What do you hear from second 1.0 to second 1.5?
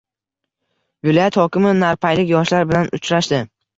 Viloyat